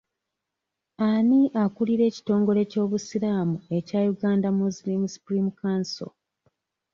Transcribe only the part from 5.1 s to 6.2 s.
supreme council?